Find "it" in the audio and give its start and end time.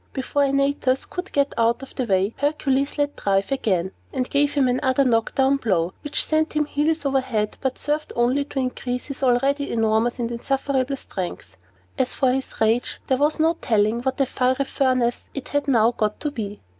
15.35-15.49